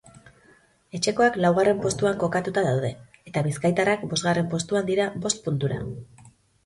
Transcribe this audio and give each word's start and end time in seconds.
Etxekoak 0.99 1.35
laugarren 1.45 1.83
postuan 1.83 2.17
kokatuta 2.25 2.63
daude 2.69 2.91
eta 3.33 3.45
bizkaitarrak 3.49 4.07
bosgarren 4.15 4.49
postuan 4.55 4.89
dira 4.93 5.07
bost 5.27 5.45
puntura. 5.49 5.83